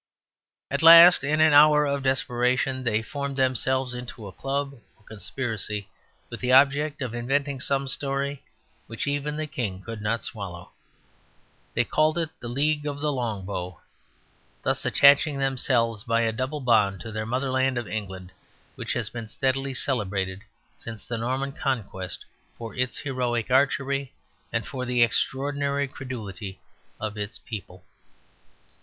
[0.71, 5.89] At last, in an hour of desperation, they formed themselves into a club or conspiracy
[6.27, 8.43] with the object of inventing some story
[8.87, 10.71] which even the king could not swallow.
[11.75, 13.79] They called it The League of the Long Bow;
[14.63, 18.31] thus attaching themselves by a double bond to their motherland of England,
[18.73, 20.41] which has been steadily celebrated
[20.75, 22.25] since the Norman Conquest
[22.57, 24.13] for its heroic archery
[24.51, 26.59] and for the extraordinary credulity
[26.99, 27.85] of its people.